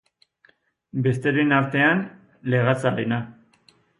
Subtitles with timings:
[1.07, 2.03] Besteren artean,
[2.55, 3.23] legatzarena.